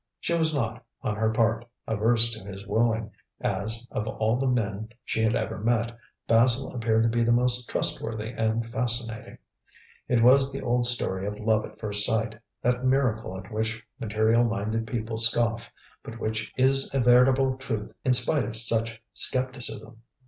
[0.19, 4.89] She was not, on her part, averse to his wooing, as, of all the men
[5.05, 9.37] she had ever met, Basil appeared to be the most trustworthy and fascinating.
[10.07, 12.33] It was the old story of love at first sight,
[12.63, 15.71] that miracle at which material minded people scoff,
[16.01, 20.01] but which is a veritable truth in spite of such scepticism.